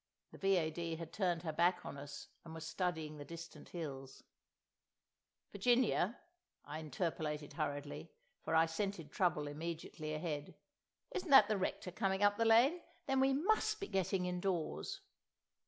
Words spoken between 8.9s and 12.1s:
trouble immediately ahead, "isn't that the Rector